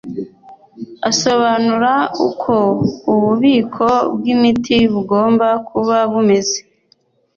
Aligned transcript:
Asobanura 1.09 1.93
uko 2.27 2.53
ububiko 3.13 3.87
bw’imiti 4.15 4.77
bugomba 4.93 5.47
kuba 5.67 5.97
bumeze 6.11 6.57